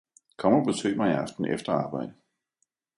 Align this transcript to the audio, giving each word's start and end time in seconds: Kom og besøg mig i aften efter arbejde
Kom 0.37 0.53
og 0.53 0.65
besøg 0.65 0.97
mig 0.97 1.09
i 1.09 1.13
aften 1.13 1.45
efter 1.45 1.73
arbejde 1.73 2.13